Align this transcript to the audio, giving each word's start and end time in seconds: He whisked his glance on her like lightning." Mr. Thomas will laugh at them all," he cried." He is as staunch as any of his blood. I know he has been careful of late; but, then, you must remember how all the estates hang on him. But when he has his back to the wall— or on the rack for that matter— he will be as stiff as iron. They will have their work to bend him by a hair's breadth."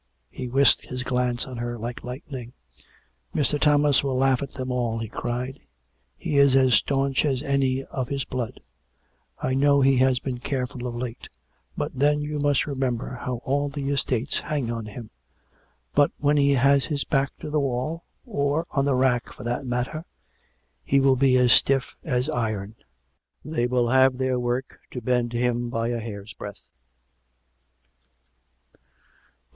He 0.31 0.47
whisked 0.47 0.81
his 0.87 1.03
glance 1.03 1.45
on 1.45 1.57
her 1.57 1.77
like 1.77 2.03
lightning." 2.03 2.53
Mr. 3.35 3.59
Thomas 3.59 4.03
will 4.03 4.17
laugh 4.17 4.41
at 4.41 4.49
them 4.49 4.71
all," 4.71 4.97
he 4.97 5.07
cried." 5.07 5.59
He 6.17 6.39
is 6.39 6.55
as 6.55 6.73
staunch 6.73 7.23
as 7.23 7.43
any 7.43 7.83
of 7.83 8.09
his 8.09 8.25
blood. 8.25 8.61
I 9.43 9.53
know 9.53 9.79
he 9.81 9.97
has 9.97 10.17
been 10.17 10.39
careful 10.39 10.87
of 10.87 10.95
late; 10.95 11.29
but, 11.77 11.91
then, 11.93 12.21
you 12.23 12.39
must 12.39 12.65
remember 12.65 13.09
how 13.09 13.43
all 13.45 13.69
the 13.69 13.89
estates 13.91 14.39
hang 14.39 14.71
on 14.71 14.87
him. 14.87 15.11
But 15.93 16.09
when 16.17 16.35
he 16.35 16.53
has 16.55 16.85
his 16.85 17.03
back 17.03 17.37
to 17.37 17.51
the 17.51 17.59
wall— 17.59 18.03
or 18.25 18.65
on 18.71 18.85
the 18.85 18.95
rack 18.95 19.31
for 19.31 19.43
that 19.43 19.67
matter— 19.67 20.05
he 20.83 20.99
will 20.99 21.15
be 21.15 21.37
as 21.37 21.53
stiff 21.53 21.95
as 22.03 22.27
iron. 22.27 22.73
They 23.45 23.67
will 23.67 23.89
have 23.89 24.17
their 24.17 24.39
work 24.39 24.79
to 24.89 24.99
bend 25.03 25.33
him 25.33 25.69
by 25.69 25.89
a 25.89 25.99
hair's 25.99 26.33
breadth." 26.33 26.63